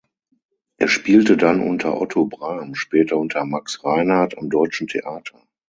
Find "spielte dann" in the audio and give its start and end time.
0.87-1.61